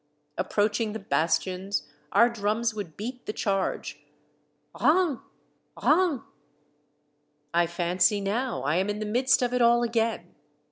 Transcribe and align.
Approach 0.35 0.79
ing 0.79 0.93
the 0.93 0.99
bastions, 0.99 1.85
our 2.11 2.27
drums 2.27 2.73
would 2.73 2.97
beat 2.97 3.27
the 3.27 3.33
charge, 3.33 3.99
156 4.71 5.85
Monday 5.85 5.93
Tales, 5.93 6.09
Ran! 6.09 6.09
Ran! 6.17 6.21
I 7.53 7.67
fancy 7.67 8.19
now 8.19 8.63
I 8.63 8.77
am 8.77 8.89
in 8.89 8.97
the 8.97 9.05
midst 9.05 9.43
of 9.43 9.53
it 9.53 9.61
all 9.61 9.83
again. 9.83 10.33